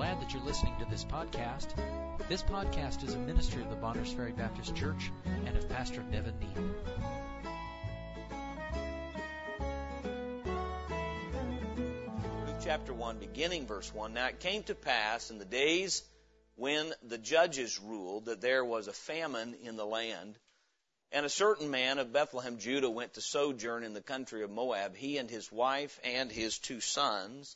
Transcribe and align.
glad 0.00 0.18
that 0.18 0.32
you're 0.32 0.42
listening 0.44 0.72
to 0.78 0.86
this 0.86 1.04
podcast. 1.04 1.74
This 2.26 2.42
podcast 2.42 3.06
is 3.06 3.12
a 3.12 3.18
ministry 3.18 3.60
of 3.60 3.68
the 3.68 3.76
Bonners 3.76 4.10
Ferry 4.10 4.32
Baptist 4.32 4.74
Church 4.74 5.12
and 5.44 5.54
of 5.54 5.68
Pastor 5.68 6.02
Nevin 6.10 6.32
Neal. 6.40 6.62
Ruth 12.46 12.64
chapter 12.64 12.94
1, 12.94 13.18
beginning 13.18 13.66
verse 13.66 13.92
1. 13.92 14.14
Now 14.14 14.28
it 14.28 14.40
came 14.40 14.62
to 14.62 14.74
pass 14.74 15.30
in 15.30 15.38
the 15.38 15.44
days 15.44 16.02
when 16.56 16.90
the 17.02 17.18
judges 17.18 17.78
ruled 17.78 18.24
that 18.24 18.40
there 18.40 18.64
was 18.64 18.88
a 18.88 18.94
famine 18.94 19.54
in 19.62 19.76
the 19.76 19.84
land. 19.84 20.38
And 21.12 21.26
a 21.26 21.28
certain 21.28 21.70
man 21.70 21.98
of 21.98 22.10
Bethlehem, 22.10 22.56
Judah, 22.56 22.88
went 22.88 23.12
to 23.14 23.20
sojourn 23.20 23.84
in 23.84 23.92
the 23.92 24.00
country 24.00 24.44
of 24.44 24.50
Moab, 24.50 24.96
he 24.96 25.18
and 25.18 25.28
his 25.28 25.52
wife 25.52 26.00
and 26.02 26.32
his 26.32 26.58
two 26.58 26.80
sons. 26.80 27.54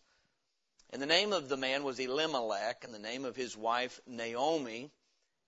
And 0.91 1.03
the 1.03 1.07
name 1.07 1.33
of 1.33 1.49
the 1.49 1.57
man 1.57 1.85
was 1.85 1.99
Elimelech, 1.99 2.85
and 2.85 2.95
the 2.95 2.99
name 2.99 3.25
of 3.25 3.37
his 3.37 3.57
wife 3.57 4.01
Naomi, 4.07 4.91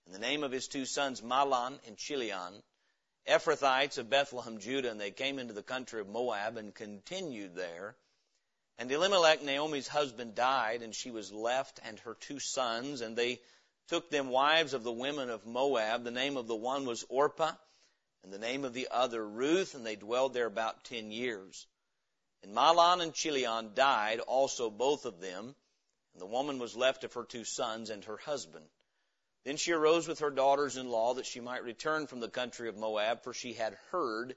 and 0.05 0.15
the 0.15 0.19
name 0.19 0.43
of 0.43 0.51
his 0.51 0.67
two 0.67 0.85
sons 0.85 1.21
Mahlon 1.21 1.79
and 1.87 1.97
Chilion, 1.97 2.63
Ephrathites 3.27 3.97
of 3.97 4.09
Bethlehem, 4.09 4.59
Judah, 4.59 4.89
and 4.89 4.99
they 4.99 5.11
came 5.11 5.39
into 5.39 5.53
the 5.53 5.63
country 5.63 5.99
of 5.99 6.07
Moab 6.07 6.57
and 6.57 6.73
continued 6.73 7.55
there. 7.55 7.95
And 8.77 8.91
Elimelech, 8.91 9.41
Naomi's 9.41 9.87
husband, 9.87 10.35
died, 10.35 10.81
and 10.81 10.93
she 10.93 11.11
was 11.11 11.31
left 11.31 11.79
and 11.83 11.99
her 11.99 12.13
two 12.13 12.39
sons, 12.39 13.01
and 13.01 13.15
they 13.15 13.41
took 13.87 14.09
them 14.09 14.29
wives 14.29 14.73
of 14.73 14.83
the 14.83 14.91
women 14.91 15.29
of 15.29 15.45
Moab. 15.45 16.03
The 16.03 16.11
name 16.11 16.37
of 16.37 16.47
the 16.47 16.55
one 16.55 16.85
was 16.85 17.05
Orpah, 17.09 17.53
and 18.23 18.31
the 18.31 18.37
name 18.37 18.65
of 18.65 18.73
the 18.73 18.87
other 18.91 19.25
Ruth, 19.25 19.75
and 19.75 19.85
they 19.85 19.95
dwelled 19.95 20.33
there 20.33 20.45
about 20.45 20.83
ten 20.83 21.11
years. 21.11 21.65
And 22.47 22.55
Mahlon 22.55 23.01
and 23.01 23.13
Chilion 23.13 23.73
died 23.73 24.21
also 24.21 24.69
both 24.69 25.03
of 25.03 25.19
them, 25.19 25.53
and 26.13 26.21
the 26.21 26.25
woman 26.25 26.59
was 26.59 26.77
left 26.77 27.03
of 27.03 27.13
her 27.13 27.25
two 27.25 27.43
sons 27.43 27.89
and 27.89 28.05
her 28.05 28.15
husband. 28.15 28.65
Then 29.43 29.57
she 29.57 29.73
arose 29.73 30.07
with 30.07 30.19
her 30.19 30.29
daughters 30.29 30.77
in 30.77 30.89
law 30.89 31.15
that 31.15 31.25
she 31.25 31.41
might 31.41 31.65
return 31.65 32.07
from 32.07 32.21
the 32.21 32.29
country 32.29 32.69
of 32.69 32.77
Moab, 32.77 33.21
for 33.21 33.33
she 33.33 33.51
had 33.51 33.77
heard 33.91 34.33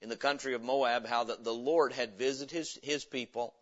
in 0.00 0.08
the 0.08 0.16
country 0.16 0.54
of 0.54 0.62
Moab 0.62 1.06
how 1.06 1.22
that 1.22 1.44
the 1.44 1.54
Lord 1.54 1.92
had 1.92 2.18
visited 2.18 2.50
his, 2.52 2.78
his 2.82 3.04
people 3.04 3.54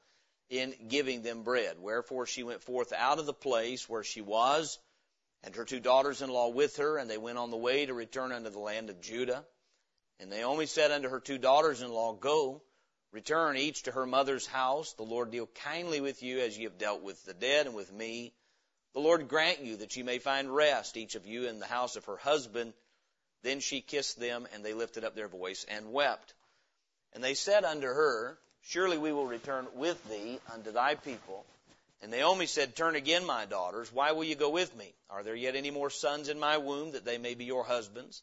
in 0.48 0.74
giving 0.88 1.20
them 1.20 1.42
bread. 1.42 1.78
Wherefore 1.78 2.24
she 2.24 2.42
went 2.42 2.62
forth 2.62 2.94
out 2.94 3.18
of 3.18 3.26
the 3.26 3.34
place 3.34 3.86
where 3.86 4.02
she 4.02 4.22
was, 4.22 4.78
and 5.42 5.54
her 5.54 5.66
two 5.66 5.80
daughters 5.80 6.22
in 6.22 6.30
law 6.30 6.48
with 6.48 6.76
her, 6.76 6.96
and 6.96 7.10
they 7.10 7.18
went 7.18 7.36
on 7.36 7.50
the 7.50 7.56
way 7.58 7.84
to 7.84 7.92
return 7.92 8.32
unto 8.32 8.48
the 8.48 8.60
land 8.60 8.88
of 8.88 9.02
Judah. 9.02 9.44
And 10.18 10.30
Naomi 10.30 10.64
said 10.64 10.90
unto 10.90 11.10
her 11.10 11.20
two 11.20 11.36
daughters 11.36 11.82
in 11.82 11.92
law, 11.92 12.14
Go, 12.14 12.62
return 13.12 13.56
each 13.56 13.84
to 13.84 13.92
her 13.92 14.06
mother's 14.06 14.46
house. 14.46 14.92
The 14.94 15.02
Lord 15.02 15.30
deal 15.30 15.46
kindly 15.46 16.00
with 16.00 16.22
you 16.22 16.40
as 16.40 16.56
ye 16.56 16.64
have 16.64 16.78
dealt 16.78 17.02
with 17.02 17.24
the 17.24 17.34
dead 17.34 17.66
and 17.66 17.74
with 17.74 17.92
me. 17.92 18.32
The 18.92 19.00
Lord 19.00 19.28
grant 19.28 19.60
you 19.60 19.76
that 19.76 19.96
ye 19.96 20.02
may 20.02 20.18
find 20.18 20.54
rest, 20.54 20.96
each 20.96 21.14
of 21.14 21.26
you 21.26 21.46
in 21.46 21.60
the 21.60 21.66
house 21.66 21.96
of 21.96 22.06
her 22.06 22.16
husband. 22.16 22.72
Then 23.42 23.60
she 23.60 23.80
kissed 23.80 24.18
them, 24.18 24.46
and 24.52 24.64
they 24.64 24.74
lifted 24.74 25.04
up 25.04 25.14
their 25.14 25.28
voice 25.28 25.64
and 25.68 25.92
wept. 25.92 26.34
And 27.12 27.22
they 27.22 27.34
said 27.34 27.64
unto 27.64 27.86
her, 27.86 28.38
Surely 28.62 28.98
we 28.98 29.12
will 29.12 29.26
return 29.26 29.66
with 29.74 30.02
thee 30.08 30.38
unto 30.52 30.72
thy 30.72 30.94
people. 30.94 31.46
And 32.02 32.10
Naomi 32.10 32.46
said, 32.46 32.76
Turn 32.76 32.96
again, 32.96 33.24
my 33.24 33.46
daughters. 33.46 33.92
Why 33.92 34.12
will 34.12 34.24
you 34.24 34.34
go 34.34 34.50
with 34.50 34.74
me? 34.76 34.92
Are 35.08 35.22
there 35.22 35.34
yet 35.34 35.56
any 35.56 35.70
more 35.70 35.90
sons 35.90 36.28
in 36.28 36.38
my 36.38 36.58
womb 36.58 36.92
that 36.92 37.04
they 37.04 37.18
may 37.18 37.34
be 37.34 37.44
your 37.44 37.64
husbands? 37.64 38.22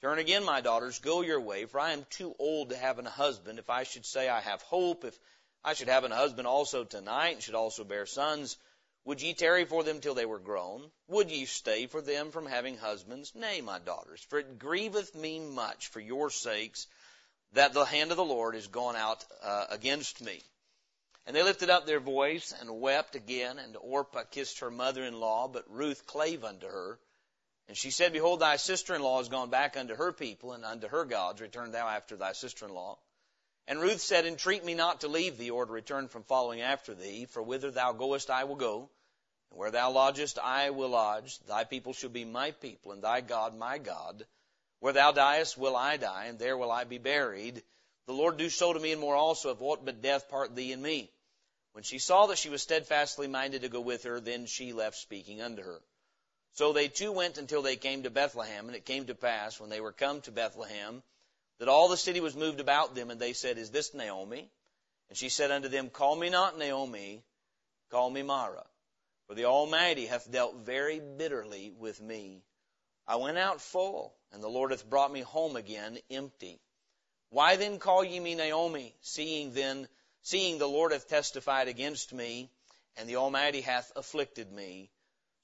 Turn 0.00 0.20
again, 0.20 0.44
my 0.44 0.60
daughters, 0.60 1.00
go 1.00 1.22
your 1.22 1.40
way, 1.40 1.64
for 1.64 1.80
I 1.80 1.90
am 1.90 2.06
too 2.08 2.32
old 2.38 2.70
to 2.70 2.76
have 2.76 3.00
an 3.00 3.04
husband. 3.04 3.58
If 3.58 3.68
I 3.68 3.82
should 3.82 4.06
say 4.06 4.28
I 4.28 4.40
have 4.40 4.62
hope, 4.62 5.04
if 5.04 5.18
I 5.64 5.74
should 5.74 5.88
have 5.88 6.04
an 6.04 6.12
husband 6.12 6.46
also 6.46 6.84
tonight, 6.84 7.34
and 7.34 7.42
should 7.42 7.56
also 7.56 7.82
bear 7.82 8.06
sons, 8.06 8.56
would 9.04 9.20
ye 9.20 9.34
tarry 9.34 9.64
for 9.64 9.82
them 9.82 10.00
till 10.00 10.14
they 10.14 10.24
were 10.26 10.38
grown? 10.38 10.92
Would 11.08 11.32
ye 11.32 11.46
stay 11.46 11.86
for 11.86 12.00
them 12.00 12.30
from 12.30 12.46
having 12.46 12.76
husbands? 12.76 13.34
Nay, 13.34 13.60
my 13.60 13.80
daughters, 13.80 14.20
for 14.22 14.38
it 14.38 14.60
grieveth 14.60 15.16
me 15.16 15.40
much 15.40 15.88
for 15.88 15.98
your 15.98 16.30
sakes 16.30 16.86
that 17.52 17.72
the 17.72 17.84
hand 17.84 18.12
of 18.12 18.16
the 18.16 18.24
Lord 18.24 18.54
is 18.54 18.68
gone 18.68 18.94
out 18.94 19.24
uh, 19.42 19.66
against 19.70 20.20
me. 20.20 20.40
And 21.26 21.34
they 21.34 21.42
lifted 21.42 21.70
up 21.70 21.86
their 21.86 22.00
voice 22.00 22.54
and 22.60 22.80
wept 22.80 23.16
again, 23.16 23.58
and 23.58 23.76
Orpah 23.76 24.24
kissed 24.30 24.60
her 24.60 24.70
mother-in-law, 24.70 25.48
but 25.48 25.68
Ruth 25.68 26.06
clave 26.06 26.44
unto 26.44 26.66
her. 26.66 27.00
And 27.68 27.76
she 27.76 27.90
said, 27.90 28.14
Behold, 28.14 28.40
thy 28.40 28.56
sister-in-law 28.56 29.20
is 29.20 29.28
gone 29.28 29.50
back 29.50 29.76
unto 29.76 29.94
her 29.94 30.12
people 30.12 30.52
and 30.52 30.64
unto 30.64 30.88
her 30.88 31.04
gods. 31.04 31.42
Return 31.42 31.70
thou 31.70 31.86
after 31.86 32.16
thy 32.16 32.32
sister-in-law. 32.32 32.98
And 33.66 33.78
Ruth 33.78 34.00
said, 34.00 34.24
Entreat 34.24 34.64
me 34.64 34.72
not 34.72 35.02
to 35.02 35.08
leave 35.08 35.36
thee 35.36 35.50
or 35.50 35.66
to 35.66 35.72
return 35.72 36.08
from 36.08 36.22
following 36.22 36.62
after 36.62 36.94
thee, 36.94 37.26
for 37.26 37.42
whither 37.42 37.70
thou 37.70 37.92
goest 37.92 38.30
I 38.30 38.44
will 38.44 38.56
go, 38.56 38.88
and 39.50 39.58
where 39.58 39.70
thou 39.70 39.90
lodgest 39.90 40.38
I 40.38 40.70
will 40.70 40.88
lodge. 40.88 41.38
Thy 41.40 41.64
people 41.64 41.92
shall 41.92 42.08
be 42.08 42.24
my 42.24 42.52
people, 42.52 42.92
and 42.92 43.02
thy 43.02 43.20
God 43.20 43.54
my 43.54 43.76
God. 43.76 44.26
Where 44.80 44.94
thou 44.94 45.12
diest 45.12 45.58
will 45.58 45.76
I 45.76 45.98
die, 45.98 46.24
and 46.26 46.38
there 46.38 46.56
will 46.56 46.72
I 46.72 46.84
be 46.84 46.96
buried. 46.96 47.62
The 48.06 48.14
Lord 48.14 48.38
do 48.38 48.48
so 48.48 48.72
to 48.72 48.80
me 48.80 48.92
and 48.92 49.00
more 49.02 49.16
also, 49.16 49.50
if 49.50 49.60
aught 49.60 49.84
but 49.84 50.00
death 50.00 50.30
part 50.30 50.56
thee 50.56 50.72
and 50.72 50.82
me. 50.82 51.10
When 51.72 51.84
she 51.84 51.98
saw 51.98 52.26
that 52.26 52.38
she 52.38 52.48
was 52.48 52.62
steadfastly 52.62 53.28
minded 53.28 53.60
to 53.60 53.68
go 53.68 53.82
with 53.82 54.04
her, 54.04 54.20
then 54.20 54.46
she 54.46 54.72
left 54.72 54.96
speaking 54.96 55.42
unto 55.42 55.62
her. 55.62 55.82
So 56.54 56.72
they 56.72 56.88
two 56.88 57.12
went 57.12 57.38
until 57.38 57.62
they 57.62 57.76
came 57.76 58.02
to 58.02 58.10
Bethlehem, 58.10 58.66
and 58.66 58.76
it 58.76 58.84
came 58.84 59.06
to 59.06 59.14
pass, 59.14 59.60
when 59.60 59.70
they 59.70 59.80
were 59.80 59.92
come 59.92 60.20
to 60.22 60.32
Bethlehem, 60.32 61.02
that 61.58 61.68
all 61.68 61.88
the 61.88 61.96
city 61.96 62.20
was 62.20 62.36
moved 62.36 62.60
about 62.60 62.94
them, 62.94 63.10
and 63.10 63.20
they 63.20 63.32
said, 63.32 63.58
Is 63.58 63.70
this 63.70 63.94
Naomi? 63.94 64.50
And 65.08 65.16
she 65.16 65.28
said 65.28 65.50
unto 65.50 65.68
them, 65.68 65.90
Call 65.90 66.16
me 66.16 66.30
not 66.30 66.58
Naomi, 66.58 67.22
call 67.90 68.10
me 68.10 68.22
Mara, 68.22 68.66
for 69.26 69.34
the 69.34 69.46
Almighty 69.46 70.06
hath 70.06 70.30
dealt 70.30 70.56
very 70.56 71.00
bitterly 71.00 71.70
with 71.70 72.00
me. 72.00 72.42
I 73.06 73.16
went 73.16 73.38
out 73.38 73.60
full, 73.60 74.14
and 74.32 74.42
the 74.42 74.48
Lord 74.48 74.70
hath 74.70 74.88
brought 74.88 75.12
me 75.12 75.20
home 75.20 75.56
again 75.56 75.98
empty. 76.10 76.60
Why 77.30 77.56
then 77.56 77.78
call 77.78 78.04
ye 78.04 78.20
me 78.20 78.34
Naomi, 78.34 78.94
seeing 79.00 79.52
then, 79.52 79.88
seeing 80.22 80.58
the 80.58 80.68
Lord 80.68 80.92
hath 80.92 81.08
testified 81.08 81.68
against 81.68 82.12
me, 82.12 82.50
and 82.96 83.08
the 83.08 83.16
Almighty 83.16 83.60
hath 83.60 83.92
afflicted 83.96 84.52
me? 84.52 84.90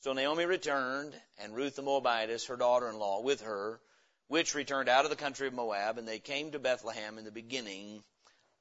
So 0.04 0.12
Naomi 0.12 0.44
returned, 0.44 1.14
and 1.38 1.56
Ruth 1.56 1.76
the 1.76 1.82
Moabitess, 1.82 2.48
her 2.48 2.56
daughter-in-law, 2.56 3.22
with 3.22 3.40
her, 3.40 3.80
which 4.28 4.54
returned 4.54 4.90
out 4.90 5.04
of 5.04 5.10
the 5.10 5.16
country 5.16 5.46
of 5.46 5.54
Moab, 5.54 5.96
and 5.96 6.06
they 6.06 6.18
came 6.18 6.50
to 6.50 6.58
Bethlehem 6.58 7.16
in 7.16 7.24
the 7.24 7.30
beginning 7.30 8.04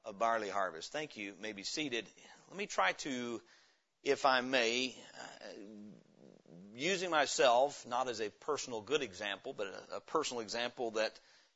of 0.06 0.18
barley 0.18 0.48
harvest. 0.48 0.94
Thank 0.94 1.18
you. 1.18 1.26
you 1.26 1.34
may 1.42 1.52
be 1.52 1.64
seated. 1.64 2.06
Let 2.48 2.58
me 2.58 2.66
try 2.66 2.94
to, 2.94 3.42
if 4.06 4.26
I 4.26 4.40
may, 4.40 4.96
uh, 5.20 5.48
using 6.78 7.10
myself 7.10 7.86
not 7.90 8.08
as 8.08 8.22
a 8.22 8.30
personal 8.30 8.80
good 8.80 9.02
example, 9.02 9.52
but 9.52 9.68
a, 9.68 9.98
a 9.98 10.00
personal 10.00 10.40
example 10.40 10.92
that 10.92 11.12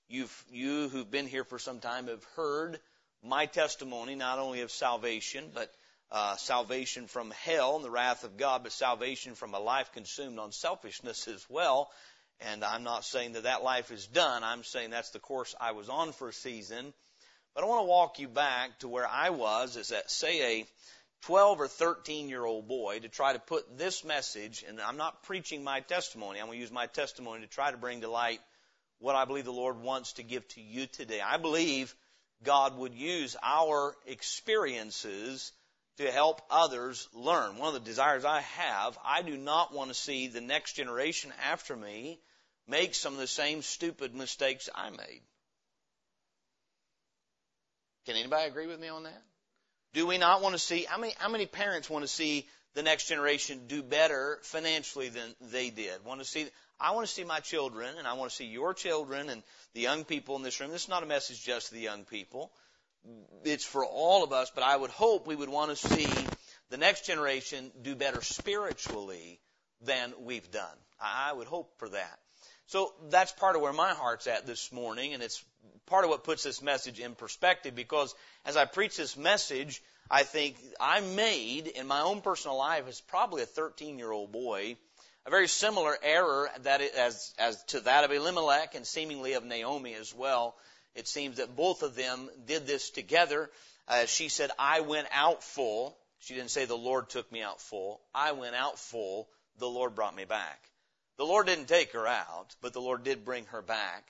you've, 0.10 0.44
you 0.52 0.90
who've 0.90 1.10
been 1.10 1.28
here 1.28 1.46
for 1.46 1.60
some 1.60 1.80
time 1.80 2.08
have 2.08 2.26
heard 2.36 2.78
my 3.24 3.46
testimony, 3.46 4.16
not 4.16 4.38
only 4.38 4.60
of 4.60 4.72
salvation, 4.72 5.46
but 5.54 5.74
uh, 6.12 6.36
salvation 6.38 7.08
from 7.08 7.32
hell 7.32 7.76
and 7.76 7.86
the 7.86 7.92
wrath 7.92 8.24
of 8.24 8.38
God, 8.38 8.64
but 8.64 8.72
salvation 8.72 9.36
from 9.36 9.54
a 9.54 9.60
life 9.60 9.92
consumed 9.94 10.40
on 10.40 10.52
selfishness 10.52 11.28
as 11.28 11.46
well. 11.50 11.90
And 12.40 12.64
I'm 12.64 12.84
not 12.84 13.04
saying 13.04 13.34
that 13.34 13.44
that 13.44 13.64
life 13.64 13.92
is 13.92 14.08
done. 14.08 14.44
I'm 14.44 14.64
saying 14.64 14.92
that's 14.92 15.10
the 15.10 15.20
course 15.20 15.56
I 15.60 15.72
was 15.72 15.90
on 15.90 16.14
for 16.14 16.30
a 16.30 16.34
season. 16.34 16.94
But 17.56 17.64
I 17.64 17.68
want 17.68 17.82
to 17.82 17.90
walk 17.90 18.20
you 18.20 18.28
back 18.28 18.80
to 18.80 18.88
where 18.88 19.08
I 19.08 19.32
was 19.32 19.78
as, 19.78 19.92
a, 19.92 20.08
say, 20.08 20.60
a 20.60 20.66
12 21.24 21.62
or 21.62 21.68
13 21.68 22.30
year 22.30 22.46
old 22.46 22.68
boy 22.68 23.00
to 23.00 23.10
try 23.10 23.34
to 23.34 23.40
put 23.40 23.78
this 23.78 24.04
message, 24.04 24.64
and 24.68 24.80
I'm 24.80 24.98
not 24.98 25.24
preaching 25.24 25.64
my 25.64 25.80
testimony, 25.80 26.40
I'm 26.40 26.46
going 26.46 26.58
to 26.58 26.62
use 26.62 26.72
my 26.72 26.86
testimony 26.86 27.42
to 27.42 27.48
try 27.48 27.72
to 27.72 27.78
bring 27.78 28.02
to 28.02 28.10
light 28.10 28.40
what 29.00 29.16
I 29.16 29.26
believe 29.26 29.46
the 29.46 29.52
Lord 29.52 29.82
wants 29.82 30.14
to 30.14 30.24
give 30.24 30.48
to 30.50 30.62
you 30.62 30.86
today. 30.86 31.20
I 31.20 31.38
believe 31.38 31.94
God 32.44 32.78
would 32.78 32.94
use 32.94 33.36
our 33.42 33.96
experiences 34.06 35.52
to 35.98 36.12
help 36.12 36.42
others 36.50 37.08
learn. 37.14 37.58
One 37.58 37.70
of 37.70 37.74
the 37.74 37.88
desires 37.88 38.24
I 38.24 38.42
have, 38.42 38.98
I 39.04 39.22
do 39.24 39.36
not 39.36 39.74
want 39.74 39.90
to 39.90 39.96
see 39.96 40.28
the 40.28 40.42
next 40.42 40.74
generation 40.74 41.34
after 41.50 41.76
me 41.76 42.20
make 42.68 42.94
some 42.94 43.14
of 43.14 43.20
the 43.20 43.28
same 43.28 43.62
stupid 43.62 44.14
mistakes 44.14 44.70
I 44.74 44.90
made. 44.90 45.22
Can 48.06 48.16
anybody 48.16 48.48
agree 48.48 48.68
with 48.68 48.80
me 48.80 48.88
on 48.88 49.04
that? 49.04 49.22
Do 49.94 50.06
we 50.06 50.18
not 50.18 50.42
want 50.42 50.54
to 50.54 50.60
see, 50.60 50.84
how 50.84 50.98
many, 50.98 51.14
how 51.18 51.30
many 51.30 51.46
parents 51.46 51.90
want 51.90 52.04
to 52.04 52.08
see 52.08 52.48
the 52.76 52.84
next 52.84 53.08
generation 53.08 53.62
do 53.68 53.82
better 53.82 54.40
financially 54.44 55.10
than 55.10 55.36
they 55.50 55.72
did? 55.72 56.06
Want 56.06 56.20
to 56.20 56.26
see, 56.26 56.48
I 56.80 56.92
want 56.92 57.08
to 57.08 57.14
see 57.14 57.24
my 57.24 57.40
children 57.40 57.96
and 57.98 58.08
I 58.08 58.14
want 58.14 58.30
to 58.30 58.36
see 58.36 58.46
your 58.46 58.74
children 58.74 59.30
and 59.30 59.42
the 59.74 59.82
young 59.82 60.04
people 60.04 60.36
in 60.36 60.44
this 60.44 60.60
room. 60.60 60.72
This 60.72 60.84
is 60.84 60.90
not 60.90 61.04
a 61.04 61.08
message 61.08 61.44
just 61.44 61.70
to 61.70 61.74
the 61.74 61.82
young 61.82 62.06
people. 62.06 62.52
It's 63.44 63.64
for 63.64 63.86
all 63.86 64.24
of 64.24 64.34
us, 64.34 64.52
but 64.54 64.64
I 64.64 64.76
would 64.76 64.90
hope 64.90 65.28
we 65.28 65.36
would 65.36 65.50
want 65.50 65.76
to 65.76 65.76
see 65.76 66.08
the 66.70 66.78
next 66.78 67.06
generation 67.06 67.72
do 67.82 67.96
better 67.96 68.22
spiritually 68.22 69.40
than 69.82 70.14
we've 70.22 70.50
done. 70.52 70.78
I 71.00 71.32
would 71.32 71.48
hope 71.48 71.78
for 71.78 71.90
that. 71.90 72.20
So 72.66 72.94
that's 73.10 73.32
part 73.32 73.56
of 73.56 73.62
where 73.62 73.72
my 73.72 73.94
heart's 73.94 74.28
at 74.28 74.46
this 74.46 74.72
morning, 74.74 75.14
and 75.14 75.24
it's 75.24 75.44
part 75.86 76.04
of 76.04 76.10
what 76.10 76.26
puts 76.26 76.44
this 76.44 76.62
message 76.62 77.00
in 77.00 77.16
perspective 77.16 77.76
because 77.76 78.14
as 78.44 78.58
I 78.58 78.66
preach 78.66 78.98
this 78.98 79.16
message, 79.16 79.82
I 80.12 80.24
think 80.24 80.58
I 80.80 81.00
made 81.00 81.68
in 81.68 81.88
my 81.88 82.02
own 82.02 82.22
personal 82.22 82.58
life 82.58 82.88
as 82.88 83.00
probably 83.00 83.44
a 83.44 83.46
13 83.46 83.98
year 83.98 84.12
old 84.12 84.32
boy 84.32 84.76
a 85.28 85.30
very 85.30 85.50
similar 85.50 85.98
error 86.02 86.50
that 86.62 86.80
as, 86.82 87.34
as 87.38 87.62
to 87.66 87.82
that 87.82 88.06
of 88.06 88.12
Elimelech 88.12 88.76
and 88.76 88.88
seemingly 88.88 89.34
of 89.34 89.44
Naomi 89.44 89.94
as 89.94 90.16
well. 90.16 90.56
It 90.96 91.08
seems 91.08 91.38
that 91.38 91.56
both 91.56 91.84
of 91.84 91.96
them 91.96 92.30
did 92.46 92.66
this 92.66 92.90
together. 92.90 93.50
Uh, 93.88 94.06
she 94.06 94.30
said, 94.30 94.52
I 94.58 94.82
went 94.82 95.08
out 95.12 95.44
full. 95.44 95.98
She 96.20 96.34
didn't 96.34 96.52
say 96.52 96.66
the 96.66 96.76
Lord 96.76 97.10
took 97.10 97.32
me 97.32 97.42
out 97.42 97.62
full. 97.62 98.02
I 98.14 98.32
went 98.32 98.56
out 98.56 98.80
full. 98.80 99.30
The 99.60 99.70
Lord 99.70 99.96
brought 99.96 100.16
me 100.16 100.26
back. 100.26 100.60
The 101.18 101.26
Lord 101.26 101.48
didn't 101.48 101.68
take 101.68 101.94
her 101.94 102.06
out, 102.06 102.56
but 102.62 102.74
the 102.74 102.82
Lord 102.82 103.04
did 103.04 103.26
bring 103.26 103.46
her 103.46 103.62
back. 103.62 104.04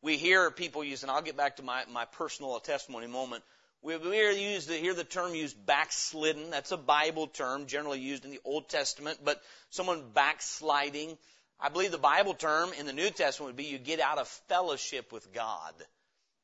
We 0.00 0.16
hear 0.16 0.50
people 0.50 0.84
use, 0.84 1.02
and 1.02 1.10
I'll 1.10 1.22
get 1.22 1.36
back 1.36 1.56
to 1.56 1.62
my, 1.62 1.84
my 1.90 2.04
personal 2.04 2.58
testimony 2.60 3.06
moment. 3.06 3.44
We, 3.82 3.98
hear, 3.98 4.32
hear 4.32 4.94
the 4.94 5.06
term 5.08 5.34
used 5.34 5.66
backslidden. 5.66 6.50
That's 6.50 6.70
a 6.70 6.76
Bible 6.76 7.26
term, 7.26 7.66
generally 7.66 7.98
used 7.98 8.24
in 8.24 8.30
the 8.30 8.40
Old 8.44 8.68
Testament, 8.68 9.18
but 9.24 9.42
someone 9.70 10.10
backsliding. 10.14 11.18
I 11.58 11.68
believe 11.68 11.90
the 11.90 11.98
Bible 11.98 12.34
term 12.34 12.70
in 12.78 12.86
the 12.86 12.92
New 12.92 13.10
Testament 13.10 13.48
would 13.48 13.56
be 13.56 13.64
you 13.64 13.78
get 13.78 13.98
out 13.98 14.18
of 14.18 14.28
fellowship 14.48 15.12
with 15.12 15.32
God. 15.32 15.74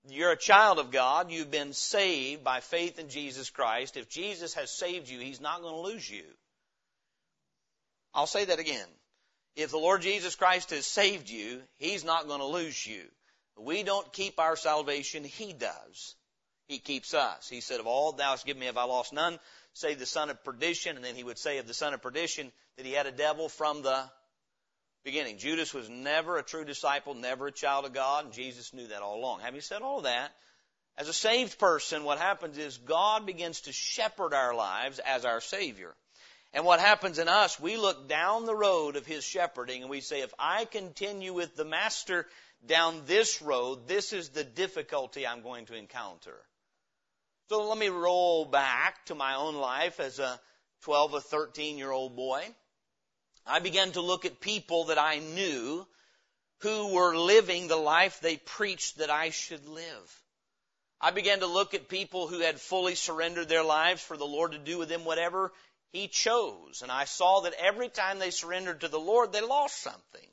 You're 0.08 0.32
a 0.32 0.37
child 0.37 0.78
of 0.78 0.90
God. 0.90 1.31
You've 1.31 1.50
been 1.50 1.72
saved 1.72 2.43
by 2.43 2.60
faith 2.60 2.99
in 2.99 3.08
Jesus 3.08 3.50
Christ. 3.50 3.96
If 3.96 4.08
Jesus 4.08 4.55
has 4.55 4.70
saved 4.70 5.08
you, 5.08 5.19
He's 5.19 5.40
not 5.40 5.60
going 5.60 5.75
to 5.75 5.93
lose 5.93 6.08
you. 6.08 6.25
I'll 8.14 8.26
say 8.26 8.46
that 8.46 8.58
again. 8.58 8.87
If 9.56 9.70
the 9.70 9.78
Lord 9.78 10.02
Jesus 10.02 10.34
Christ 10.34 10.70
has 10.70 10.87
saved 10.87 11.28
you, 11.28 11.60
He's 11.78 12.05
not 12.05 12.26
going 12.26 12.40
to 12.40 12.46
lose 12.46 12.87
you. 12.87 13.02
We 13.58 13.82
don't 13.82 14.12
keep 14.12 14.38
our 14.38 14.56
salvation, 14.56 15.25
He 15.25 15.52
does. 15.52 16.14
He 16.69 16.78
keeps 16.78 17.14
us. 17.14 17.49
He 17.49 17.62
said, 17.62 17.81
Of 17.81 17.87
all 17.87 18.12
thou 18.12 18.31
hast 18.31 18.44
given 18.44 18.61
me 18.61 18.66
have 18.66 18.76
I 18.76 18.84
lost 18.84 19.12
none, 19.12 19.38
save 19.72 19.99
the 19.99 20.06
son 20.06 20.28
of 20.28 20.44
perdition. 20.44 20.96
And 20.96 21.04
then 21.04 21.16
he 21.16 21.25
would 21.25 21.38
say 21.38 21.58
of 21.58 21.66
the 21.66 21.75
son 21.75 21.94
of 21.94 22.02
perdition 22.02 22.52
that 22.76 22.84
he 22.84 22.93
had 22.93 23.06
a 23.06 23.12
devil 23.12 23.49
from 23.49 23.82
the 23.82 24.04
beginning. 25.04 25.38
Judas 25.38 25.72
was 25.72 25.88
never 25.88 26.38
a 26.38 26.42
true 26.42 26.64
disciple, 26.64 27.14
never 27.14 27.46
a 27.46 27.52
child 27.52 27.84
of 27.84 27.92
God, 27.92 28.24
and 28.26 28.34
Jesus 28.34 28.74
knew 28.74 28.86
that 28.88 29.02
all 29.02 29.18
along. 29.18 29.40
Having 29.40 29.60
said 29.62 29.82
all 29.82 29.98
of 29.98 30.04
that, 30.04 30.32
as 30.96 31.08
a 31.08 31.14
saved 31.14 31.58
person, 31.58 32.04
what 32.04 32.18
happens 32.18 32.58
is 32.58 32.76
God 32.78 33.24
begins 33.24 33.62
to 33.62 33.72
shepherd 33.72 34.34
our 34.34 34.54
lives 34.54 34.98
as 34.98 35.24
our 35.24 35.40
Savior. 35.40 35.94
And 36.52 36.64
what 36.64 36.80
happens 36.80 37.18
in 37.18 37.28
us, 37.28 37.60
we 37.60 37.76
look 37.76 38.08
down 38.08 38.46
the 38.46 38.54
road 38.54 38.96
of 38.96 39.06
His 39.06 39.24
shepherding 39.24 39.82
and 39.82 39.90
we 39.90 40.00
say, 40.00 40.22
if 40.22 40.32
I 40.38 40.64
continue 40.64 41.34
with 41.34 41.54
the 41.56 41.64
Master 41.64 42.26
down 42.66 43.02
this 43.06 43.40
road, 43.42 43.86
this 43.86 44.12
is 44.12 44.30
the 44.30 44.44
difficulty 44.44 45.26
I'm 45.26 45.42
going 45.42 45.66
to 45.66 45.76
encounter. 45.76 46.36
So 47.48 47.68
let 47.68 47.78
me 47.78 47.88
roll 47.88 48.44
back 48.44 49.04
to 49.06 49.14
my 49.14 49.36
own 49.36 49.54
life 49.54 50.00
as 50.00 50.18
a 50.18 50.40
12 50.82 51.14
or 51.14 51.20
13 51.20 51.78
year 51.78 51.90
old 51.90 52.16
boy. 52.16 52.42
I 53.48 53.60
began 53.60 53.92
to 53.92 54.00
look 54.00 54.24
at 54.24 54.40
people 54.40 54.84
that 54.84 54.98
I 54.98 55.18
knew 55.18 55.86
who 56.60 56.92
were 56.92 57.16
living 57.16 57.68
the 57.68 57.76
life 57.76 58.20
they 58.20 58.36
preached 58.36 58.98
that 58.98 59.10
I 59.10 59.30
should 59.30 59.66
live. 59.68 60.22
I 61.00 61.12
began 61.12 61.40
to 61.40 61.46
look 61.46 61.74
at 61.74 61.88
people 61.88 62.26
who 62.26 62.40
had 62.40 62.60
fully 62.60 62.96
surrendered 62.96 63.48
their 63.48 63.62
lives 63.62 64.02
for 64.02 64.16
the 64.16 64.26
Lord 64.26 64.52
to 64.52 64.58
do 64.58 64.78
with 64.78 64.88
them 64.88 65.04
whatever 65.04 65.52
he 65.92 66.08
chose. 66.08 66.82
And 66.82 66.90
I 66.90 67.04
saw 67.04 67.40
that 67.40 67.54
every 67.54 67.88
time 67.88 68.18
they 68.18 68.30
surrendered 68.30 68.80
to 68.80 68.88
the 68.88 68.98
Lord, 68.98 69.32
they 69.32 69.40
lost 69.40 69.80
something. 69.80 70.28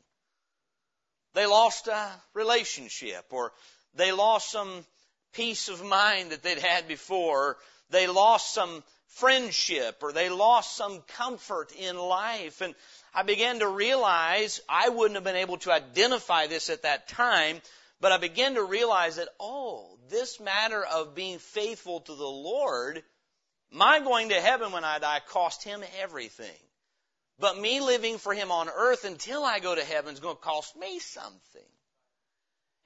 They 1.33 1.45
lost 1.45 1.87
a 1.87 2.09
relationship 2.33 3.25
or 3.29 3.51
they 3.93 4.11
lost 4.11 4.51
some 4.51 4.85
peace 5.33 5.69
of 5.69 5.83
mind 5.83 6.31
that 6.31 6.41
they'd 6.41 6.59
had 6.59 6.87
before. 6.87 7.57
They 7.91 8.07
lost 8.07 8.53
some 8.53 8.83
friendship 9.07 9.99
or 10.01 10.11
they 10.11 10.29
lost 10.29 10.75
some 10.75 11.01
comfort 11.01 11.71
in 11.71 11.97
life. 11.97 12.61
And 12.61 12.75
I 13.13 13.23
began 13.23 13.59
to 13.59 13.67
realize 13.67 14.61
I 14.67 14.89
wouldn't 14.89 15.15
have 15.15 15.23
been 15.23 15.35
able 15.35 15.57
to 15.59 15.71
identify 15.71 16.47
this 16.47 16.69
at 16.69 16.83
that 16.83 17.07
time, 17.07 17.61
but 18.01 18.11
I 18.11 18.17
began 18.17 18.55
to 18.55 18.63
realize 18.63 19.15
that, 19.15 19.29
oh, 19.39 19.97
this 20.09 20.39
matter 20.39 20.83
of 20.83 21.15
being 21.15 21.39
faithful 21.39 22.01
to 22.01 22.15
the 22.15 22.23
Lord 22.23 23.03
my 23.71 23.99
going 23.99 24.29
to 24.29 24.39
heaven 24.39 24.71
when 24.71 24.85
I 24.85 24.99
die 24.99 25.21
cost 25.27 25.63
him 25.63 25.83
everything. 25.99 26.47
But 27.39 27.59
me 27.59 27.81
living 27.81 28.17
for 28.17 28.33
him 28.33 28.51
on 28.51 28.69
earth 28.69 29.03
until 29.03 29.43
I 29.43 29.59
go 29.59 29.75
to 29.75 29.83
heaven 29.83 30.13
is 30.13 30.21
going 30.21 30.37
to 30.37 30.41
cost 30.41 30.77
me 30.77 30.99
something. 30.99 31.61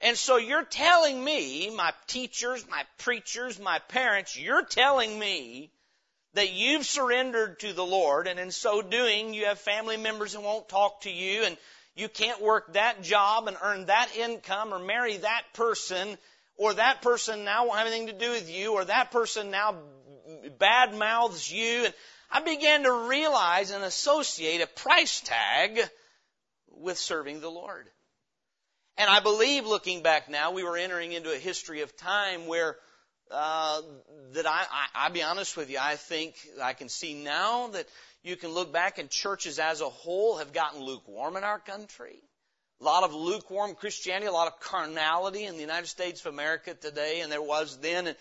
And 0.00 0.16
so 0.16 0.36
you're 0.36 0.64
telling 0.64 1.22
me, 1.22 1.70
my 1.70 1.92
teachers, 2.08 2.66
my 2.68 2.84
preachers, 2.98 3.60
my 3.60 3.78
parents, 3.78 4.36
you're 4.36 4.64
telling 4.64 5.16
me 5.16 5.70
that 6.34 6.52
you've 6.52 6.86
surrendered 6.86 7.60
to 7.60 7.72
the 7.72 7.84
Lord 7.84 8.26
and 8.26 8.38
in 8.38 8.50
so 8.50 8.82
doing 8.82 9.34
you 9.34 9.46
have 9.46 9.58
family 9.58 9.96
members 9.96 10.34
who 10.34 10.40
won't 10.40 10.68
talk 10.68 11.02
to 11.02 11.10
you 11.10 11.44
and 11.44 11.56
you 11.94 12.08
can't 12.08 12.40
work 12.40 12.72
that 12.74 13.02
job 13.02 13.48
and 13.48 13.56
earn 13.62 13.86
that 13.86 14.10
income 14.16 14.72
or 14.72 14.78
marry 14.78 15.16
that 15.16 15.42
person 15.54 16.16
or 16.56 16.74
that 16.74 17.02
person 17.02 17.44
now 17.44 17.66
won't 17.66 17.78
have 17.78 17.86
anything 17.86 18.06
to 18.06 18.12
do 18.12 18.30
with 18.30 18.50
you 18.50 18.74
or 18.74 18.84
that 18.84 19.10
person 19.10 19.50
now 19.50 19.76
bad 20.58 20.94
mouths 20.94 21.50
you. 21.50 21.86
And 21.86 21.94
I 22.30 22.40
began 22.42 22.84
to 22.84 23.08
realize 23.08 23.70
and 23.70 23.82
associate 23.82 24.60
a 24.60 24.66
price 24.66 25.20
tag 25.20 25.80
with 26.68 26.98
serving 26.98 27.40
the 27.40 27.50
Lord. 27.50 27.88
And 28.96 29.08
I 29.08 29.20
believe, 29.20 29.66
looking 29.66 30.02
back 30.02 30.28
now, 30.28 30.52
we 30.52 30.62
were 30.62 30.76
entering 30.76 31.12
into 31.12 31.32
a 31.32 31.38
history 31.38 31.80
of 31.80 31.96
time 31.96 32.46
where 32.46 32.76
uh, 33.30 33.82
that 34.32 34.46
I, 34.46 34.64
I, 34.70 34.86
I'll 34.94 35.12
be 35.12 35.22
honest 35.22 35.56
with 35.56 35.70
you, 35.70 35.78
I 35.80 35.96
think 35.96 36.34
I 36.62 36.72
can 36.72 36.88
see 36.88 37.14
now 37.14 37.68
that 37.68 37.86
you 38.22 38.36
can 38.36 38.50
look 38.50 38.72
back 38.72 38.98
and 38.98 39.08
churches 39.08 39.58
as 39.58 39.80
a 39.80 39.88
whole 39.88 40.38
have 40.38 40.52
gotten 40.52 40.82
lukewarm 40.82 41.36
in 41.36 41.44
our 41.44 41.58
country. 41.58 42.16
A 42.80 42.84
lot 42.84 43.04
of 43.04 43.14
lukewarm 43.14 43.74
Christianity, 43.74 44.26
a 44.26 44.32
lot 44.32 44.46
of 44.46 44.58
carnality 44.60 45.44
in 45.44 45.54
the 45.54 45.60
United 45.60 45.86
States 45.86 46.20
of 46.24 46.32
America 46.32 46.74
today, 46.74 47.20
and 47.20 47.30
there 47.30 47.42
was 47.42 47.78
then. 47.78 48.06
And 48.06 48.16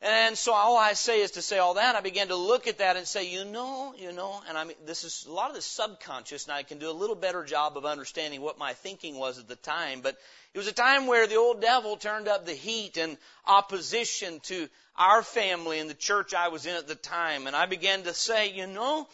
and 0.00 0.38
so 0.38 0.52
all 0.52 0.76
I 0.76 0.92
say 0.92 1.20
is 1.22 1.32
to 1.32 1.42
say 1.42 1.58
all 1.58 1.74
that. 1.74 1.96
I 1.96 2.00
began 2.00 2.28
to 2.28 2.36
look 2.36 2.68
at 2.68 2.78
that 2.78 2.96
and 2.96 3.06
say, 3.06 3.28
you 3.28 3.44
know, 3.44 3.94
you 3.98 4.12
know, 4.12 4.40
and 4.48 4.56
I 4.56 4.62
mean, 4.62 4.76
this 4.86 5.02
is 5.02 5.26
a 5.28 5.32
lot 5.32 5.50
of 5.50 5.56
the 5.56 5.62
subconscious, 5.62 6.44
and 6.44 6.54
I 6.54 6.62
can 6.62 6.78
do 6.78 6.88
a 6.88 6.92
little 6.92 7.16
better 7.16 7.42
job 7.42 7.76
of 7.76 7.84
understanding 7.84 8.40
what 8.40 8.58
my 8.58 8.74
thinking 8.74 9.16
was 9.16 9.40
at 9.40 9.48
the 9.48 9.56
time. 9.56 10.00
But 10.00 10.16
it 10.54 10.58
was 10.58 10.68
a 10.68 10.72
time 10.72 11.08
where 11.08 11.26
the 11.26 11.36
old 11.36 11.60
devil 11.60 11.96
turned 11.96 12.28
up 12.28 12.46
the 12.46 12.54
heat 12.54 12.96
in 12.96 13.18
opposition 13.44 14.38
to 14.44 14.68
our 14.96 15.22
family 15.22 15.80
and 15.80 15.90
the 15.90 15.94
church 15.94 16.32
I 16.32 16.48
was 16.48 16.64
in 16.64 16.76
at 16.76 16.86
the 16.86 16.94
time. 16.94 17.48
And 17.48 17.56
I 17.56 17.66
began 17.66 18.04
to 18.04 18.14
say, 18.14 18.52
you 18.52 18.68
know, 18.68 19.08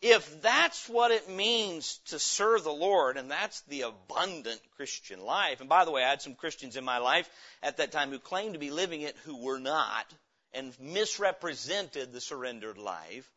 if 0.00 0.42
that's 0.42 0.88
what 0.88 1.10
it 1.10 1.28
means 1.28 1.98
to 2.06 2.18
serve 2.18 2.62
the 2.62 2.72
Lord, 2.72 3.16
and 3.16 3.30
that's 3.30 3.60
the 3.62 3.82
abundant 3.82 4.60
Christian 4.76 5.20
life, 5.20 5.60
and 5.60 5.68
by 5.68 5.84
the 5.84 5.90
way, 5.90 6.04
I 6.04 6.10
had 6.10 6.22
some 6.22 6.34
Christians 6.34 6.76
in 6.76 6.84
my 6.84 6.98
life 6.98 7.28
at 7.62 7.78
that 7.78 7.90
time 7.90 8.10
who 8.10 8.18
claimed 8.18 8.54
to 8.54 8.60
be 8.60 8.70
living 8.70 9.00
it 9.00 9.16
who 9.24 9.42
were 9.42 9.58
not, 9.58 10.06
and 10.52 10.72
misrepresented 10.80 12.12
the 12.12 12.20
surrendered 12.20 12.78
life. 12.78 13.28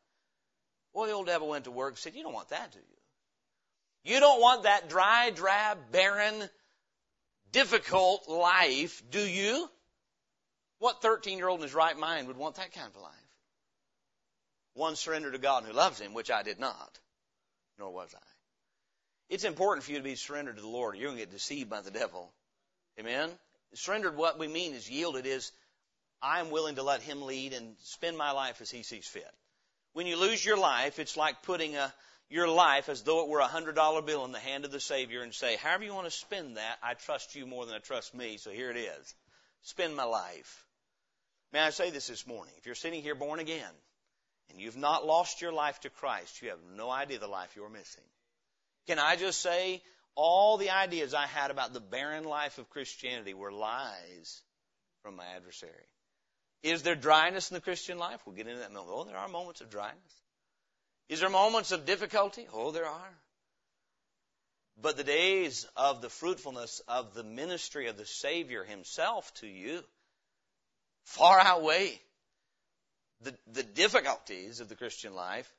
Well, 0.93 1.07
the 1.07 1.13
old 1.13 1.25
devil 1.25 1.49
went 1.49 1.65
to 1.65 1.71
work 1.71 1.93
and 1.93 1.97
said, 1.97 2.15
You 2.15 2.23
don't 2.23 2.33
want 2.33 2.49
that, 2.49 2.71
do 2.71 2.79
you? 2.79 4.13
You 4.13 4.19
don't 4.19 4.41
want 4.41 4.63
that 4.63 4.89
dry, 4.89 5.29
drab, 5.31 5.77
barren, 5.91 6.49
difficult 7.51 8.27
life, 8.27 9.01
do 9.09 9.19
you? 9.19 9.69
What 10.79 11.01
13 11.01 11.37
year 11.37 11.47
old 11.47 11.59
in 11.59 11.63
his 11.63 11.73
right 11.73 11.97
mind 11.97 12.27
would 12.27 12.37
want 12.37 12.55
that 12.55 12.73
kind 12.73 12.87
of 12.87 13.01
life? 13.01 13.20
One 14.73 14.95
surrendered 14.95 15.33
to 15.33 15.39
God 15.39 15.63
who 15.63 15.73
loves 15.73 15.99
Him, 15.99 16.13
which 16.13 16.31
I 16.31 16.43
did 16.43 16.59
not, 16.59 16.99
nor 17.77 17.91
was 17.91 18.13
I. 18.15 18.27
It's 19.29 19.43
important 19.43 19.83
for 19.83 19.91
you 19.91 19.97
to 19.97 20.03
be 20.03 20.15
surrendered 20.15 20.57
to 20.57 20.61
the 20.61 20.67
Lord. 20.67 20.95
You're 20.95 21.07
going 21.07 21.17
to 21.17 21.25
get 21.25 21.31
deceived 21.31 21.69
by 21.69 21.81
the 21.81 21.91
devil. 21.91 22.31
Amen? 22.99 23.29
Surrendered, 23.73 24.17
what 24.17 24.37
we 24.37 24.47
mean 24.47 24.73
is 24.73 24.89
yielded 24.89 25.25
is 25.25 25.51
I'm 26.21 26.51
willing 26.51 26.75
to 26.75 26.83
let 26.83 27.01
Him 27.01 27.21
lead 27.21 27.53
and 27.53 27.75
spend 27.83 28.17
my 28.17 28.31
life 28.31 28.61
as 28.61 28.69
He 28.69 28.83
sees 28.83 29.07
fit. 29.07 29.31
When 29.93 30.07
you 30.07 30.17
lose 30.17 30.45
your 30.45 30.57
life, 30.57 30.99
it's 30.99 31.17
like 31.17 31.43
putting 31.43 31.75
a, 31.75 31.93
your 32.29 32.47
life 32.47 32.89
as 32.89 33.03
though 33.03 33.23
it 33.23 33.29
were 33.29 33.39
a 33.39 33.47
hundred 33.47 33.75
dollar 33.75 34.01
bill 34.01 34.25
in 34.25 34.31
the 34.31 34.39
hand 34.39 34.65
of 34.65 34.71
the 34.71 34.79
Savior 34.79 35.21
and 35.21 35.33
say, 35.33 35.55
however 35.57 35.83
you 35.83 35.93
want 35.93 36.05
to 36.05 36.11
spend 36.11 36.57
that, 36.57 36.77
I 36.83 36.93
trust 36.93 37.35
you 37.35 37.45
more 37.45 37.65
than 37.65 37.75
I 37.75 37.79
trust 37.79 38.13
me, 38.13 38.37
so 38.37 38.51
here 38.51 38.71
it 38.71 38.77
is. 38.77 39.15
Spend 39.63 39.95
my 39.95 40.03
life. 40.03 40.65
May 41.51 41.59
I 41.59 41.69
say 41.71 41.89
this 41.89 42.07
this 42.07 42.25
morning? 42.25 42.53
If 42.57 42.65
you're 42.65 42.75
sitting 42.75 43.01
here 43.01 43.15
born 43.15 43.39
again, 43.39 43.71
and 44.51 44.61
you've 44.61 44.77
not 44.77 45.05
lost 45.05 45.41
your 45.41 45.53
life 45.53 45.79
to 45.81 45.89
Christ, 45.89 46.41
you 46.41 46.49
have 46.49 46.59
no 46.75 46.89
idea 46.89 47.19
the 47.19 47.27
life 47.27 47.55
you're 47.55 47.69
missing. 47.69 48.03
Can 48.87 48.99
I 48.99 49.15
just 49.15 49.39
say, 49.41 49.81
all 50.15 50.57
the 50.57 50.71
ideas 50.71 51.13
I 51.13 51.25
had 51.25 51.51
about 51.51 51.73
the 51.73 51.79
barren 51.79 52.25
life 52.25 52.57
of 52.57 52.69
Christianity 52.69 53.33
were 53.33 53.51
lies 53.51 54.41
from 55.03 55.15
my 55.15 55.25
adversary. 55.35 55.71
Is 56.63 56.83
there 56.83 56.95
dryness 56.95 57.49
in 57.49 57.55
the 57.55 57.61
Christian 57.61 57.97
life? 57.97 58.19
We'll 58.25 58.35
get 58.35 58.47
into 58.47 58.59
that 58.59 58.73
moment. 58.73 58.91
Oh, 58.93 59.03
there 59.05 59.17
are 59.17 59.27
moments 59.27 59.61
of 59.61 59.69
dryness. 59.69 60.21
Is 61.09 61.21
there 61.21 61.29
moments 61.29 61.71
of 61.71 61.85
difficulty? 61.85 62.47
Oh, 62.53 62.71
there 62.71 62.85
are. 62.85 63.13
but 64.81 64.97
the 64.97 65.03
days 65.03 65.67
of 65.75 66.01
the 66.01 66.09
fruitfulness 66.09 66.81
of 66.87 67.13
the 67.13 67.23
ministry 67.23 67.87
of 67.87 67.97
the 67.97 68.05
Savior 68.05 68.63
Himself 68.63 69.33
to 69.35 69.47
you 69.47 69.83
far 71.03 71.39
outweigh 71.39 71.99
the, 73.23 73.33
the 73.53 73.63
difficulties 73.63 74.59
of 74.59 74.69
the 74.69 74.75
Christian 74.75 75.13
life. 75.13 75.51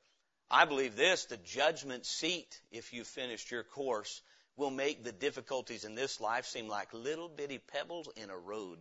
I 0.51 0.65
believe 0.65 0.95
this, 0.95 1.25
the 1.25 1.37
judgment 1.37 2.05
seat, 2.05 2.59
if 2.71 2.93
you 2.93 3.03
finished 3.03 3.51
your 3.51 3.63
course, 3.63 4.21
will 4.55 4.69
make 4.69 5.03
the 5.03 5.11
difficulties 5.11 5.83
in 5.83 5.95
this 5.95 6.21
life 6.21 6.45
seem 6.45 6.67
like 6.67 6.93
little 6.93 7.27
bitty 7.27 7.57
pebbles 7.57 8.09
in 8.15 8.29
a 8.29 8.37
road. 8.37 8.77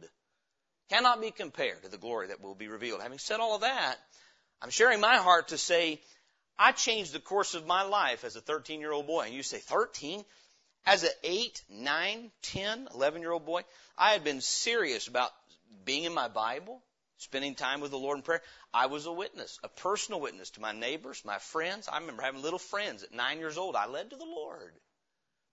Cannot 0.90 1.20
be 1.20 1.30
compared 1.30 1.82
to 1.82 1.88
the 1.88 1.96
glory 1.96 2.28
that 2.28 2.42
will 2.42 2.54
be 2.54 2.68
revealed. 2.68 3.00
Having 3.00 3.18
said 3.18 3.40
all 3.40 3.54
of 3.54 3.62
that, 3.62 3.96
I'm 4.60 4.70
sharing 4.70 5.00
my 5.00 5.16
heart 5.16 5.48
to 5.48 5.58
say, 5.58 6.00
I 6.58 6.72
changed 6.72 7.12
the 7.12 7.20
course 7.20 7.54
of 7.54 7.66
my 7.66 7.82
life 7.82 8.24
as 8.24 8.36
a 8.36 8.40
13 8.40 8.80
year 8.80 8.92
old 8.92 9.06
boy. 9.06 9.22
And 9.22 9.34
you 9.34 9.42
say, 9.42 9.58
13? 9.58 10.24
As 10.84 11.04
an 11.04 11.10
8, 11.22 11.62
9, 11.70 12.30
10, 12.42 12.88
11 12.94 13.20
year 13.22 13.32
old 13.32 13.46
boy, 13.46 13.62
I 13.96 14.10
had 14.10 14.24
been 14.24 14.40
serious 14.40 15.08
about 15.08 15.30
being 15.84 16.04
in 16.04 16.12
my 16.12 16.28
Bible, 16.28 16.82
spending 17.22 17.54
time 17.54 17.80
with 17.80 17.90
the 17.90 17.98
Lord 17.98 18.18
in 18.18 18.22
prayer. 18.22 18.42
I 18.74 18.86
was 18.86 19.06
a 19.06 19.12
witness, 19.12 19.58
a 19.62 19.68
personal 19.68 20.20
witness 20.20 20.50
to 20.50 20.60
my 20.60 20.72
neighbors, 20.72 21.24
my 21.24 21.38
friends. 21.38 21.88
I 21.88 21.98
remember 21.98 22.22
having 22.22 22.42
little 22.42 22.58
friends 22.58 23.02
at 23.02 23.14
nine 23.14 23.38
years 23.38 23.58
old. 23.58 23.76
I 23.76 23.86
led 23.86 24.10
to 24.10 24.16
the 24.16 24.24
Lord. 24.24 24.72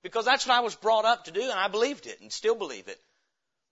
Because 0.03 0.25
that's 0.25 0.47
what 0.47 0.55
I 0.55 0.61
was 0.61 0.75
brought 0.75 1.05
up 1.05 1.25
to 1.25 1.31
do, 1.31 1.41
and 1.41 1.51
I 1.51 1.67
believed 1.67 2.07
it 2.07 2.21
and 2.21 2.31
still 2.31 2.55
believe 2.55 2.87
it. 2.87 2.99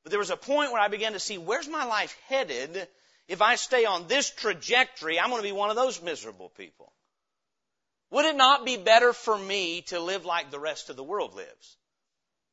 But 0.03 0.11
there 0.11 0.19
was 0.19 0.29
a 0.29 0.37
point 0.37 0.71
where 0.71 0.81
I 0.81 0.89
began 0.89 1.13
to 1.13 1.19
see 1.19 1.37
where's 1.37 1.67
my 1.67 1.85
life 1.85 2.17
headed 2.27 2.87
if 3.27 3.41
I 3.41 3.55
stay 3.55 3.85
on 3.85 4.07
this 4.07 4.29
trajectory, 4.29 5.19
I'm 5.19 5.29
going 5.29 5.41
to 5.41 5.47
be 5.47 5.51
one 5.51 5.69
of 5.69 5.75
those 5.75 6.01
miserable 6.01 6.49
people. 6.49 6.93
Would 8.11 8.25
it 8.25 8.37
not 8.37 8.65
be 8.65 8.77
better 8.77 9.11
for 9.11 9.37
me 9.37 9.81
to 9.87 9.99
live 9.99 10.23
like 10.23 10.49
the 10.49 10.59
rest 10.59 10.89
of 10.89 10.95
the 10.95 11.03
world 11.03 11.35
lives? 11.35 11.77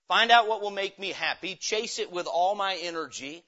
Find 0.09 0.33
out 0.33 0.49
what 0.49 0.61
will 0.61 0.73
make 0.73 0.99
me 0.99 1.11
happy, 1.11 1.55
chase 1.55 1.99
it 1.99 2.11
with 2.11 2.27
all 2.27 2.57
my 2.57 2.75
energy, 2.83 3.45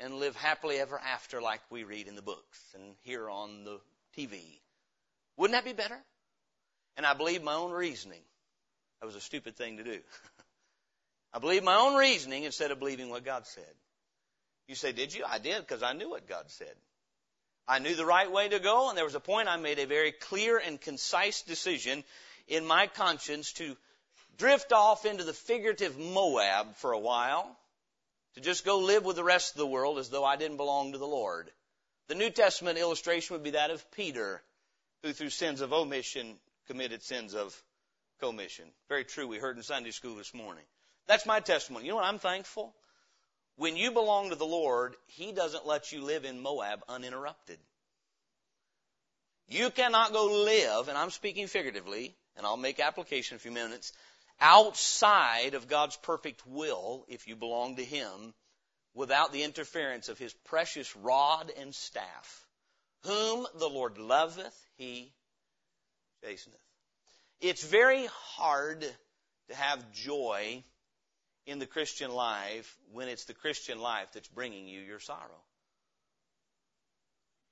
and 0.00 0.14
live 0.14 0.36
happily 0.36 0.76
ever 0.76 0.98
after 0.98 1.40
like 1.40 1.60
we 1.70 1.84
read 1.84 2.06
in 2.06 2.16
the 2.16 2.22
books 2.22 2.60
and 2.74 2.94
hear 3.02 3.28
on 3.30 3.64
the 3.64 3.80
TV. 4.16 4.40
Wouldn't 5.36 5.56
that 5.56 5.64
be 5.64 5.72
better? 5.72 5.98
And 6.96 7.04
I 7.04 7.14
believe 7.14 7.42
my 7.42 7.54
own 7.54 7.72
reasoning. 7.72 8.22
That 9.00 9.06
was 9.06 9.16
a 9.16 9.20
stupid 9.20 9.56
thing 9.56 9.76
to 9.78 9.84
do. 9.84 9.98
I 11.32 11.38
believed 11.38 11.64
my 11.64 11.76
own 11.76 11.96
reasoning 11.96 12.44
instead 12.44 12.70
of 12.70 12.78
believing 12.78 13.10
what 13.10 13.24
God 13.24 13.46
said. 13.46 13.64
You 14.68 14.74
say, 14.74 14.92
did 14.92 15.14
you? 15.14 15.24
I 15.26 15.38
did 15.38 15.60
because 15.60 15.82
I 15.82 15.92
knew 15.92 16.10
what 16.10 16.28
God 16.28 16.44
said. 16.48 16.74
I 17.68 17.78
knew 17.78 17.94
the 17.94 18.06
right 18.06 18.30
way 18.30 18.48
to 18.48 18.58
go, 18.58 18.88
and 18.88 18.96
there 18.96 19.04
was 19.04 19.14
a 19.14 19.20
point 19.20 19.48
I 19.48 19.56
made 19.56 19.78
a 19.78 19.86
very 19.86 20.12
clear 20.12 20.58
and 20.58 20.80
concise 20.80 21.42
decision 21.42 22.04
in 22.46 22.64
my 22.64 22.86
conscience 22.86 23.52
to 23.54 23.76
drift 24.38 24.72
off 24.72 25.04
into 25.04 25.24
the 25.24 25.32
figurative 25.32 25.98
Moab 25.98 26.76
for 26.76 26.92
a 26.92 26.98
while, 26.98 27.56
to 28.36 28.42
just 28.42 28.64
go 28.64 28.78
live 28.78 29.04
with 29.04 29.16
the 29.16 29.24
rest 29.24 29.52
of 29.52 29.58
the 29.58 29.66
world 29.66 29.98
as 29.98 30.10
though 30.10 30.24
I 30.24 30.36
didn't 30.36 30.58
belong 30.58 30.92
to 30.92 30.98
the 30.98 31.06
Lord. 31.06 31.50
The 32.08 32.14
New 32.14 32.30
Testament 32.30 32.78
illustration 32.78 33.34
would 33.34 33.42
be 33.42 33.50
that 33.50 33.70
of 33.70 33.90
Peter, 33.92 34.42
who 35.02 35.12
through 35.12 35.30
sins 35.30 35.62
of 35.62 35.72
omission 35.72 36.36
committed 36.66 37.02
sins 37.02 37.34
of 37.34 37.60
commission. 38.20 38.66
Very 38.88 39.04
true. 39.04 39.26
We 39.26 39.38
heard 39.38 39.56
in 39.56 39.62
Sunday 39.62 39.90
school 39.90 40.16
this 40.16 40.34
morning. 40.34 40.64
That's 41.06 41.26
my 41.26 41.40
testimony. 41.40 41.86
You 41.86 41.92
know 41.92 41.96
what 41.96 42.04
I'm 42.04 42.18
thankful? 42.18 42.74
When 43.56 43.76
you 43.76 43.90
belong 43.90 44.30
to 44.30 44.36
the 44.36 44.44
Lord, 44.44 44.96
He 45.06 45.32
doesn't 45.32 45.66
let 45.66 45.90
you 45.92 46.02
live 46.02 46.26
in 46.26 46.40
Moab 46.40 46.80
uninterrupted. 46.88 47.58
You 49.48 49.70
cannot 49.70 50.12
go 50.12 50.26
live, 50.26 50.88
and 50.88 50.98
I'm 50.98 51.10
speaking 51.10 51.46
figuratively, 51.46 52.14
and 52.36 52.44
I'll 52.44 52.56
make 52.56 52.80
application 52.80 53.36
in 53.36 53.36
a 53.36 53.40
few 53.40 53.52
minutes, 53.52 53.92
outside 54.40 55.54
of 55.54 55.68
God's 55.68 55.96
perfect 55.96 56.46
will 56.46 57.04
if 57.08 57.26
you 57.26 57.36
belong 57.36 57.76
to 57.76 57.84
Him 57.84 58.34
without 58.94 59.32
the 59.32 59.42
interference 59.42 60.08
of 60.08 60.18
His 60.18 60.32
precious 60.44 60.94
rod 60.96 61.52
and 61.58 61.74
staff. 61.74 62.46
Whom 63.04 63.46
the 63.58 63.68
Lord 63.68 63.98
loveth, 63.98 64.58
He 64.76 65.12
chasteneth. 66.24 66.60
It's 67.40 67.64
very 67.64 68.08
hard 68.36 68.80
to 69.48 69.54
have 69.54 69.92
joy 69.92 70.64
in 71.46 71.58
the 71.58 71.66
Christian 71.66 72.10
life 72.10 72.76
when 72.92 73.08
it's 73.08 73.24
the 73.24 73.34
Christian 73.34 73.78
life 73.78 74.08
that's 74.12 74.28
bringing 74.28 74.66
you 74.66 74.80
your 74.80 74.98
sorrow. 74.98 75.42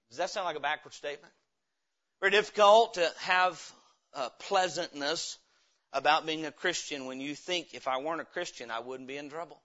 Does 0.09 0.19
that 0.19 0.31
sound 0.31 0.47
like 0.47 0.57
a 0.57 0.61
backward 0.61 0.95
statement? 0.95 1.33
Very 2.21 2.31
difficult 2.31 2.95
to 2.95 3.11
have 3.21 3.73
uh, 4.15 4.29
pleasantness 4.41 5.39
about 5.95 6.27
being 6.27 6.45
a 6.45 6.53
Christian 6.53 7.07
when 7.07 7.21
you 7.21 7.35
think 7.35 7.73
if 7.73 7.89
I 7.89 7.99
weren't 7.99 8.21
a 8.21 8.27
Christian, 8.27 8.71
I 8.71 8.81
wouldn't 8.81 9.09
be 9.09 9.17
in 9.17 9.31
trouble. 9.31 9.63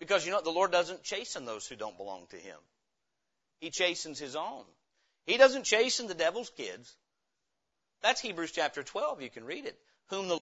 Because 0.00 0.24
you 0.24 0.32
know, 0.32 0.40
the 0.40 0.50
Lord 0.50 0.72
doesn't 0.72 1.04
chasten 1.04 1.44
those 1.44 1.66
who 1.66 1.76
don't 1.76 1.98
belong 1.98 2.26
to 2.30 2.36
Him. 2.36 2.56
He 3.60 3.70
chastens 3.70 4.18
His 4.18 4.34
own. 4.34 4.64
He 5.26 5.36
doesn't 5.36 5.64
chasten 5.64 6.06
the 6.06 6.14
devil's 6.14 6.50
kids. 6.50 6.96
That's 8.02 8.22
Hebrews 8.22 8.52
chapter 8.52 8.82
12. 8.82 9.20
You 9.20 9.28
can 9.28 9.44
read 9.44 9.66
it. 9.66 9.78
Whom 10.08 10.28
the 10.28 10.38